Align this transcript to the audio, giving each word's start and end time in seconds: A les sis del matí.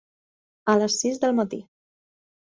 A 0.71 0.73
les 0.77 0.95
sis 1.01 1.19
del 1.25 1.35
matí. 1.41 1.59